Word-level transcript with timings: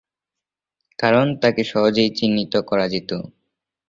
কারণ, 0.99 1.27
তাকে 1.41 1.61
সহজেই 1.63 2.09
চিহ্নিত 2.17 2.53
করা 2.69 2.85
যেত। 2.87 3.11